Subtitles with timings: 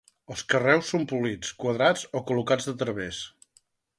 [0.35, 3.23] Els carreus són polits, quadrats o col·locats de través.